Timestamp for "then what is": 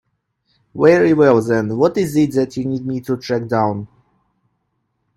1.43-2.15